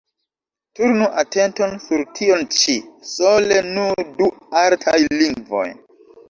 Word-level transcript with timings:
Turnu 0.77 1.09
atenton 1.21 1.75
sur 1.83 2.01
tion 2.19 2.41
ĉi: 2.61 2.77
sole 3.11 3.61
nur 3.69 4.03
du 4.23 4.31
artaj 4.63 4.97
lingvoj. 5.21 5.69